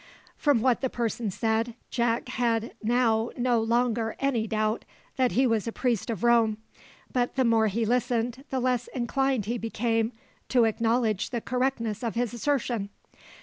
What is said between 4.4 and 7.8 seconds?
doubt that he was a priest of Rome; but the more